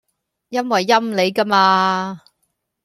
[0.49, 2.21] 因為陰你㗎嘛